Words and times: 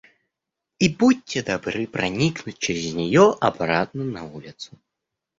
И 0.79 0.89
будьте 0.89 1.43
добры 1.43 1.85
проникнуть 1.85 2.57
через 2.57 2.95
нее 2.95 3.37
обратно 3.39 4.03
на 4.03 4.23
улицу. 4.25 4.79